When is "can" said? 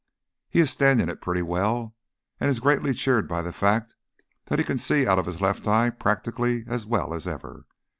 4.65-4.79